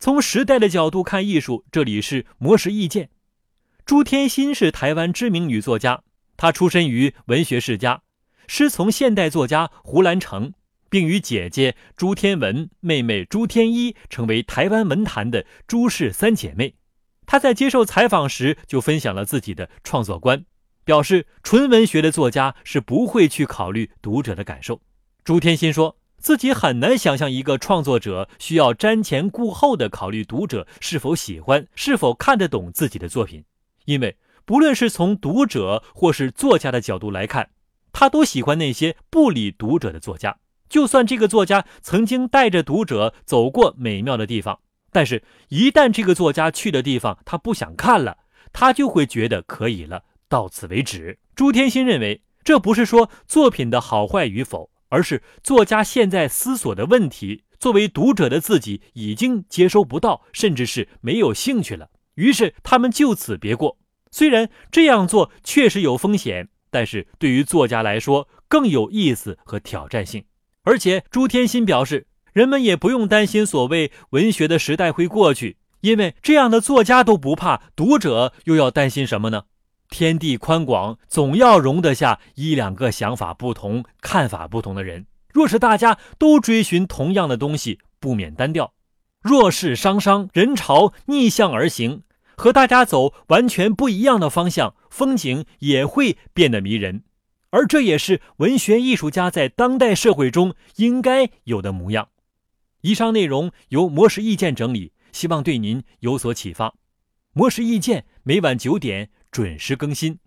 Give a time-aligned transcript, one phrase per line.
[0.00, 3.10] 从时代的角度看艺术，这里是魔石意见。
[3.84, 6.02] 朱天心是台湾知名女作家，
[6.38, 8.00] 她出身于文学世家，
[8.46, 10.54] 师从现代作家胡兰成，
[10.88, 16.76] 并与姐姐朱天文、妹妹朱天一成为台湾文坛的朱氏三姐妹。
[17.26, 20.46] 她在接受采访时就分享了自己的创作观，
[20.82, 24.80] 表示纯文学的作家是不会去考虑读者的感受。
[25.22, 33.42] 朱天心说自己很难想象一个创作者需要瞻前顾后的考虑读者是否喜欢、是否看得懂自己的作品，
[33.86, 37.50] 因为不论是从读者或是作家的角度来看，
[37.90, 40.36] 他都喜欢那些不理读者的作家。
[40.68, 44.60] 就算这个作家曾经带着读者走过美妙的地方。
[44.92, 48.18] 但是，一旦这个作家去的地方他不想看了，
[48.52, 51.18] 他就会觉得可以了，到此为止。
[51.34, 61.88] 朱天心认为，这不是说作品的好坏与否，而是作家现在思索的问题，作为读者的自己已经接收不到，甚至是没有兴趣了。
[62.16, 63.78] 于是他们就此别过。
[64.10, 70.24] 虽然这样做确实有风险，但是对于作家来说更有意思和挑战性。
[70.64, 72.08] 而且，朱天心表示。
[72.32, 79.46] 人们也不用担心所谓文学的时代会过去，因为这样的作家都不怕，读者又要担心什么呢？
[79.90, 85.06] 天地宽广，总要容得下一两个想法不同、看法不同的人。
[85.32, 88.72] 若是大家都追寻同样的东西，不免单调；
[89.20, 92.02] 若是商商人潮逆向而行，
[92.36, 97.04] 和大家走完全不一样的方向，风景也会变得迷人。
[97.50, 102.08] 而这也是文学艺术家在当代社会中应该有的模样。
[102.82, 106.74] 以上内容由魔石意见整理，希望对您有所启发。
[107.32, 110.18] 魔石意见每晚九点准时更新。